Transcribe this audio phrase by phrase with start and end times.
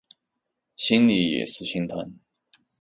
[0.75, 2.17] 心里也是心疼